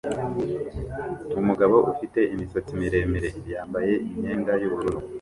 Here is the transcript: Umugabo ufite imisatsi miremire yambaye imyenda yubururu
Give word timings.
Umugabo 1.39 1.75
ufite 1.91 2.19
imisatsi 2.33 2.71
miremire 2.81 3.29
yambaye 3.53 3.93
imyenda 4.09 4.51
yubururu 4.61 4.99